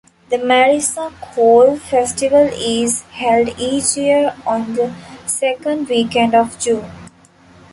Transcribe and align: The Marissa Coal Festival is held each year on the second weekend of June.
The 0.29 0.37
Marissa 0.37 1.11
Coal 1.35 1.77
Festival 1.77 2.49
is 2.53 3.03
held 3.03 3.49
each 3.59 3.95
year 3.95 4.33
on 4.47 4.73
the 4.73 4.95
second 5.27 5.89
weekend 5.89 6.33
of 6.33 6.57
June. 6.57 6.89